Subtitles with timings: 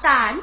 [0.00, 0.37] 火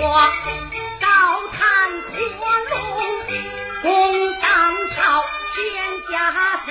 [0.00, 0.06] 我
[1.00, 1.06] 高
[1.48, 1.58] 谈
[2.38, 2.72] 阔论，
[3.82, 4.46] 共商
[4.94, 5.24] 讨
[5.56, 5.56] 天
[6.08, 6.12] 下
[6.64, 6.70] 事。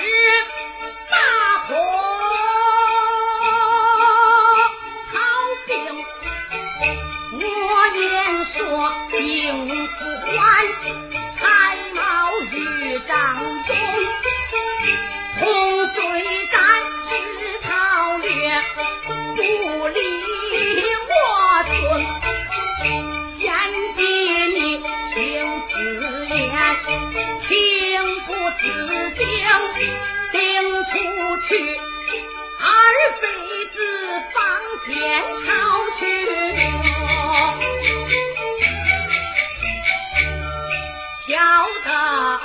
[41.28, 41.36] 叫
[41.84, 42.44] 大哥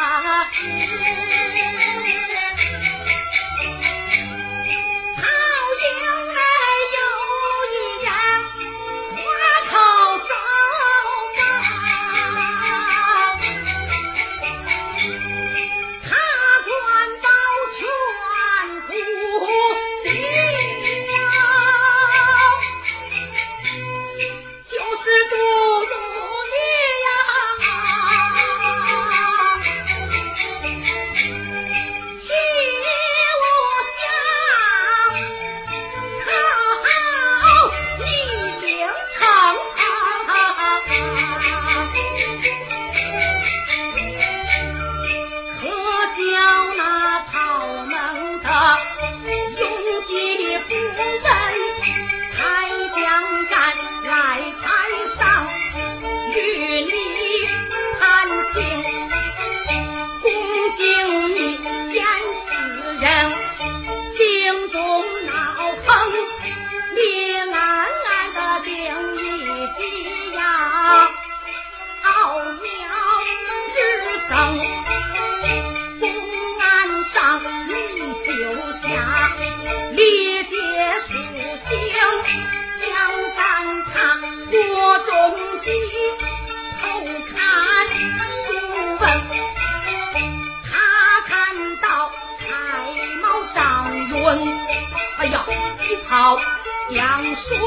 [97.33, 97.57] 相顺，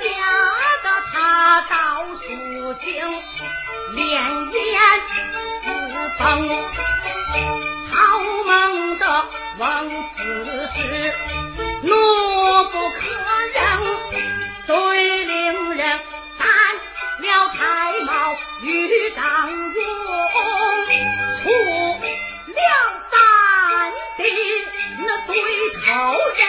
[0.00, 0.08] 吓
[0.82, 2.88] 得他到书经
[3.94, 4.60] 连言
[5.62, 5.68] 自
[6.18, 6.24] 崩，
[7.90, 7.92] 曹
[8.44, 9.04] 孟德
[9.58, 9.62] 问
[10.16, 10.20] 此
[10.68, 11.14] 事，
[11.82, 11.90] 怒
[12.70, 13.00] 不可
[13.52, 13.60] 忍，
[14.66, 14.70] 遂
[15.24, 16.00] 令人
[16.38, 16.48] 斩
[17.18, 18.10] 了太茂
[18.62, 19.84] 与张勇，
[21.42, 21.44] 出
[22.46, 22.60] 了
[23.10, 23.12] 丹
[24.16, 24.20] 地
[24.98, 25.32] 那对
[25.84, 25.90] 头
[26.36, 26.42] 人。